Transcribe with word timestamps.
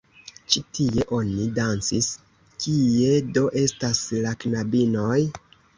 Ĉi 0.53 0.61
tie 0.77 1.03
oni 1.17 1.45
dancis, 1.59 2.09
kie 2.65 3.13
do 3.39 3.47
estas 3.65 4.05
la 4.27 4.37
knabinoj? 4.47 5.19